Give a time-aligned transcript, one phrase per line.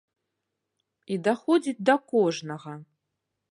[1.15, 2.73] І даходзіць да кожнага.